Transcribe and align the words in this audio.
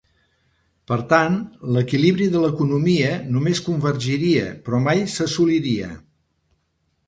Per 0.91 0.95
tant, 1.11 1.35
l'equilibri 1.75 2.29
de 2.37 2.41
l'economia 2.45 3.13
només 3.37 3.63
convergiria 3.69 4.49
però 4.65 4.83
mai 4.89 5.07
s'assoliria. 5.17 5.95